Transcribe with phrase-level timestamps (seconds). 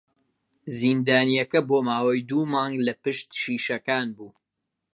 [0.79, 4.29] زیندانییەکە بۆ ماوەی دوو مانگ لە پشت شیشەکان بوو.